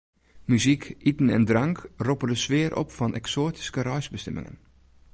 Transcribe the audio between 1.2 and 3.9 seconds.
en drank roppe de sfear op fan eksoatyske